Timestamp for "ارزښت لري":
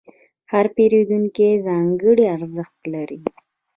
2.35-3.19